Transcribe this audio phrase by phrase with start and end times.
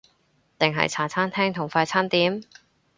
[0.57, 2.43] 定係茶餐廳同快餐店？